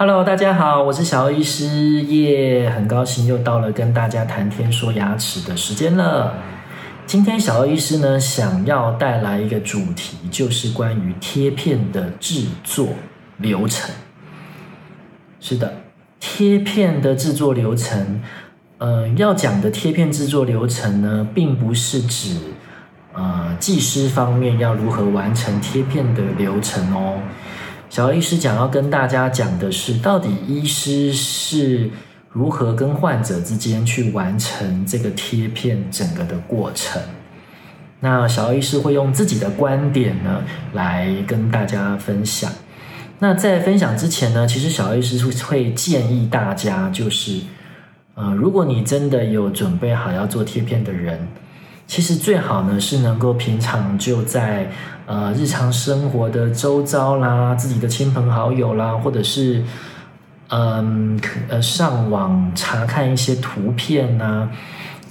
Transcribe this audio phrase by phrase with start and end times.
[0.00, 1.66] Hello，大家好，我是小欧医师
[2.04, 6.34] 耶，很高兴又到了跟大家谈天说牙齿的时间了。
[7.04, 12.90] 今天小欧医师呢，想要带来一个主题，就是关于贴片的制作
[13.38, 13.92] 流程。
[15.40, 15.80] 是的，
[16.20, 18.22] 贴片的制作流程，
[18.78, 22.36] 呃，要讲的贴片制作流程呢，并不是指
[23.14, 27.18] 呃技师方面要如何完成贴片的流程哦。
[27.90, 31.90] 小医师讲要跟大家讲的是，到底医师是
[32.30, 37.00] 如何跟患者之间去完成这个贴片整个的过程。
[38.00, 40.42] 那小医师会用自己的观点呢，
[40.74, 42.52] 来跟大家分享。
[43.18, 47.40] 那在分享之前呢，其实小医师会建议大家，就是
[48.14, 51.26] 呃，如果你真的有准备好要做贴片的人。
[51.88, 54.70] 其实最好呢是能够平常就在
[55.06, 59.64] 呃日常生活的周遭啦，自己的亲朋好友啦，或者是
[60.48, 64.50] 嗯呃上网查看一些图片呐，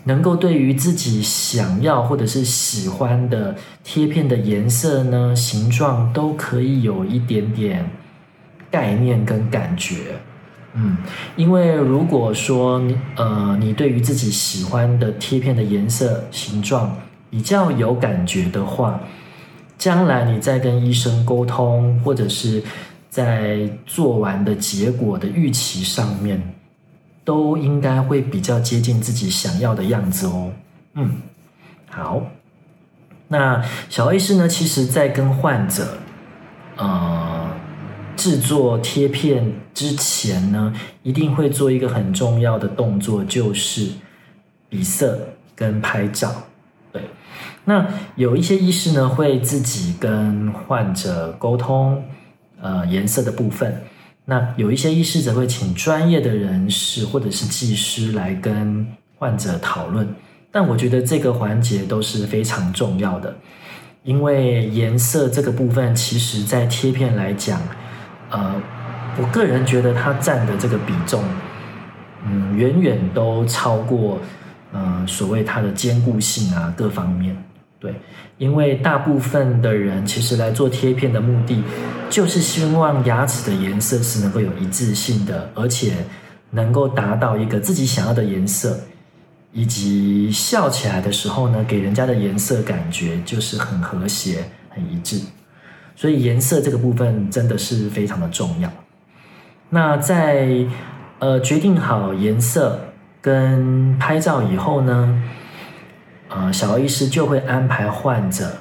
[0.03, 7.89] 能够对于自己想要或者是喜欢的贴片的颜色呢、形状都可以有一点点
[8.69, 10.19] 概念跟感觉。
[10.79, 10.95] 嗯，
[11.35, 12.79] 因为如果说
[13.15, 16.95] 呃，你对于自己喜欢的贴片的颜色、形状
[17.31, 18.99] 比较有感觉的话，
[19.75, 22.61] 将来你在跟医生沟通，或者是
[23.09, 26.53] 在做完的结果的预期上面，
[27.25, 30.51] 都应该会比较接近自己想要的样子哦。
[30.93, 31.15] 嗯，
[31.89, 32.21] 好，
[33.29, 35.97] 那小医师呢，其实在跟患者，
[36.75, 37.26] 呃。
[38.27, 43.87] 制作贴片之前呢，一定会做一个很重要的动作，就是
[44.67, 45.17] 比色
[45.55, 46.29] 跟拍照。
[46.91, 47.01] 对，
[47.63, 52.03] 那有一些医师呢，会自己跟患者沟通，
[52.61, 53.81] 呃，颜色的部分。
[54.25, 58.85] 那有一些医师则会请专业的人士或者是技师来跟
[59.17, 60.05] 患者讨论。
[60.51, 63.33] 但我觉得这个环节都是非常重要的，
[64.03, 67.61] 因为颜色这个部分，其实在贴片来讲。
[68.29, 68.55] 呃，
[69.17, 71.23] 我个人觉得它占的这个比重，
[72.25, 74.19] 嗯，远远都超过，
[74.73, 77.35] 呃，所谓它的坚固性啊，各方面，
[77.79, 77.93] 对，
[78.37, 81.63] 因为大部分的人其实来做贴片的目的，
[82.09, 85.93] 就是希望牙齿的颜色是能够有一致性的，而且
[86.51, 88.77] 能够达到一个自己想要的颜色，
[89.53, 95.21] 以及笑起来的时候呢，给人家的颜色感觉就是很和谐、很一致。
[95.97, 98.71] 所以颜色这个部分真的是非常的重要。
[99.67, 100.63] 那在
[101.17, 102.79] 呃决定好颜色
[103.19, 105.23] 跟拍照以后呢，
[106.29, 108.57] 呃小医师就会安排患者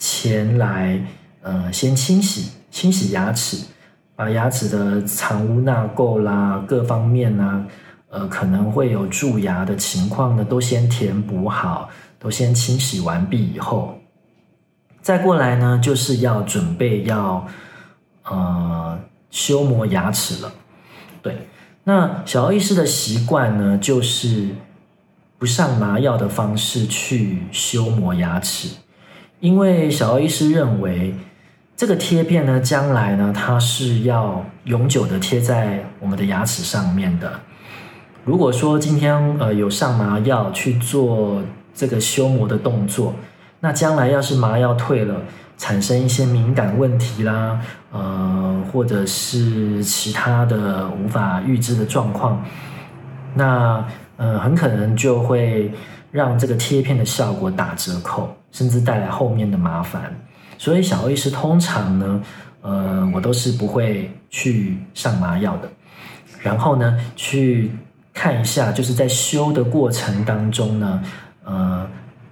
[0.00, 1.00] 前来
[1.42, 3.64] 呃先清洗清洗牙齿，
[4.16, 7.66] 把牙齿的藏污纳垢啦各方面呢，
[8.08, 13.96] 呃可能会有蛀牙的情况呢，都先填补好，都先清洗完毕以后。
[15.02, 17.46] 再过来呢，就是要准备要
[18.24, 18.98] 呃
[19.30, 20.52] 修磨牙齿了。
[21.22, 21.48] 对，
[21.84, 24.48] 那小医师的习惯呢，就是
[25.38, 28.68] 不上麻药的方式去修磨牙齿，
[29.40, 31.14] 因为小医师认为
[31.76, 37.40] 这个贴片呢，将来呢，它是要永久的贴在我们的牙齿上面的。
[38.22, 41.42] 如果说今天呃有上麻药去做
[41.74, 43.14] 这个修磨的动作，
[43.62, 45.14] 那将来要是麻药退了，
[45.58, 47.60] 产生一些敏感问题啦，
[47.92, 52.42] 呃，或者是其他的无法预知的状况，
[53.34, 53.84] 那
[54.16, 55.70] 呃，很可能就会
[56.10, 60.10] 让这个贴片的效果打折扣，甚至带来后面的麻烦。
[60.56, 62.22] 所以小医师通常呢，
[62.62, 65.68] 呃，我都是不会去上麻药的，
[66.40, 67.70] 然后呢，去
[68.14, 71.02] 看一下，就是在修的过程当中呢，
[71.44, 71.86] 呃。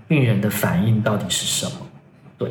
[0.08, 1.86] 病人的反应到底是什么？
[2.38, 2.50] 对，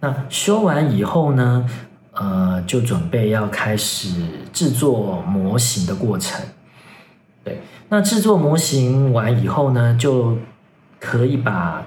[0.00, 1.68] 那修完以后呢，
[2.12, 4.10] 呃，就准备要开始
[4.52, 6.40] 制作模型的过程。
[7.42, 10.38] 对，那制作模型完以后呢，就
[11.00, 11.84] 可以把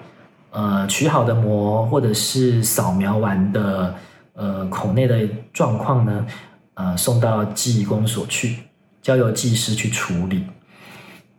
[0.51, 3.95] 呃取好的膜或者是扫描完的
[4.33, 6.25] 呃口内的状况呢，
[6.73, 8.57] 呃送到技工所去，
[9.01, 10.43] 交由技师去处理。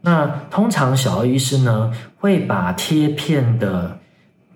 [0.02, 3.96] 那通常小儿医师呢，会把贴片的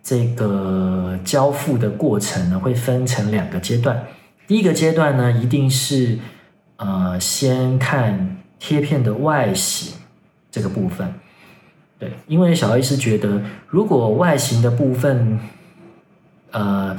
[0.02, 4.04] 这个交付的过程呢，会分成两个阶段。
[4.46, 6.18] 第一个阶段呢，一定是
[6.76, 9.92] 呃先看贴片的外形
[10.50, 11.12] 这个部分，
[11.98, 15.38] 对，因为小儿医师觉得，如果外形的部分
[16.50, 16.96] 呃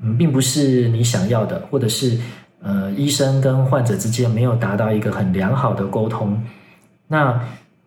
[0.00, 2.18] 嗯并不是你想要的，或者是
[2.62, 6.42] 呃，医生跟患者之间没有达到一个很良好的沟通，
[7.06, 7.40] 那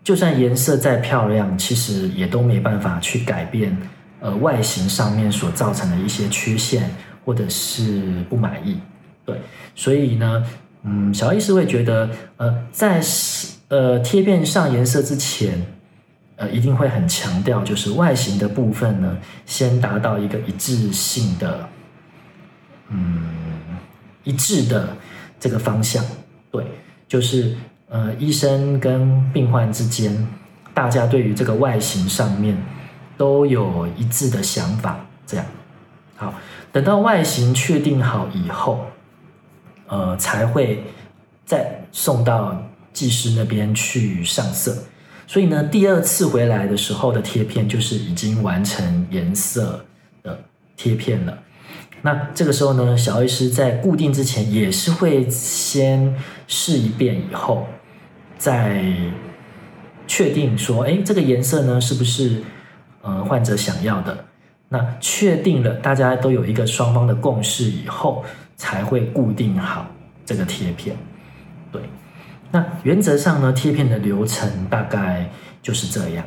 [0.03, 3.77] 就算颜色再漂亮，其实也都没办法去改变
[4.19, 6.89] 呃外形上面所造成的一些缺陷
[7.23, 8.79] 或者是不满意。
[9.25, 9.39] 对，
[9.75, 10.45] 所以呢，
[10.83, 13.01] 嗯，小医师会觉得，呃，在
[13.67, 15.65] 呃贴片上颜色之前，
[16.37, 21.69] 呃，一定会很强调，就是外形的部分呢，先达到一个一致性的，
[22.89, 23.27] 嗯。
[24.25, 24.95] 一致的
[25.39, 26.05] 这个方向，
[26.51, 26.63] 对，
[27.07, 27.55] 就是
[27.89, 30.27] 呃，医生跟病患之间，
[30.73, 32.55] 大家对于这个外形上面
[33.17, 35.45] 都有一致的想法，这样。
[36.15, 36.33] 好，
[36.71, 38.85] 等到外形确定好以后，
[39.87, 40.83] 呃，才会
[41.45, 42.61] 再送到
[42.93, 44.77] 技师那边去上色。
[45.25, 49.83] 所以呢，第二次回来的时候的贴片就是已经完成颜色
[50.21, 50.39] 的
[50.77, 51.37] 贴片了。
[52.01, 56.15] 那这个时候呢，小医师在固定之前也是会先
[56.47, 57.67] 试一遍，以后
[58.39, 58.83] 在
[60.07, 62.41] 确定说，哎，这个颜色呢是不是
[63.03, 64.25] 呃患者想要的？
[64.69, 68.25] 那确定了，大家都有一个双方的共识以后，
[68.55, 69.85] 才会固定好
[70.25, 70.97] 这个贴片。
[71.71, 71.81] 对，
[72.49, 75.29] 那原则上呢，贴片的流程大概
[75.61, 76.25] 就是这样。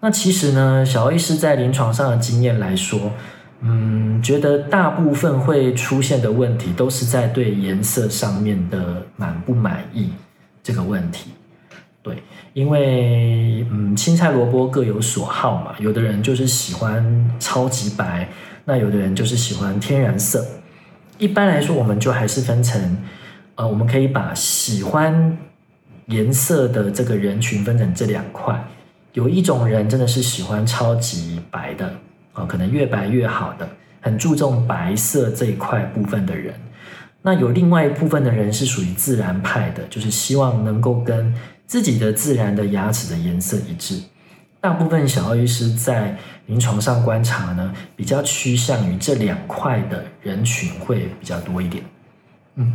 [0.00, 3.12] 那其实呢，小医师在临床上的经验来说。
[3.60, 10.12] 嗯，觉得大部分会出现的问题都是在对颜色上面的满不满意
[10.62, 11.32] 这个问题。
[12.02, 12.22] 对，
[12.54, 18.28] 因为嗯，青菜萝卜各有所好嘛，有的人就是喜欢超级白，
[18.64, 20.46] 那有的人就是喜欢天然色。
[21.18, 22.96] 一般来说，我们就还是分成，
[23.56, 25.36] 呃，我们可以把喜欢
[26.06, 28.64] 颜色的这个人群分成这两块。
[29.14, 31.92] 有一种人真的是喜欢超级白的
[32.32, 32.46] 啊。
[32.46, 33.68] 可能越白越好的，
[34.00, 36.54] 很注重白色这一块部分的人，
[37.22, 41.34] 那有另外一部分的人是属于自然派的，就是希望能够跟
[41.68, 44.00] 自己的自然的牙齿的颜色一致。
[44.60, 46.16] 大部分小医师在
[46.46, 51.84] 临床上观察呢，比较趋向于这两块的人群会比较多一点。
[52.56, 52.72] 嗯，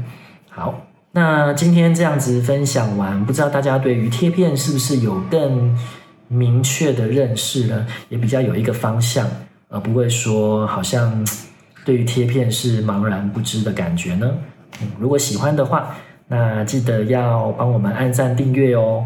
[0.50, 5.78] 好，那今天这样子分享完，不知道大家对于贴片是不是有更
[6.30, 7.86] 明确的认识呢？
[8.08, 9.28] 也比较有一个方向。
[9.70, 11.26] 而不会说好像
[11.84, 14.32] 对于贴片是茫然不知的感觉呢？
[14.80, 15.96] 嗯，如果喜欢的话，
[16.34, 19.04] 那记得要帮我们按赞订阅哦。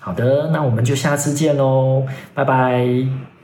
[0.00, 2.04] 好的，那我们就下次见喽，
[2.34, 2.84] 拜拜。